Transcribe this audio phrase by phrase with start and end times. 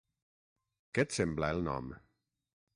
[0.95, 1.95] Què et sembla, el nom?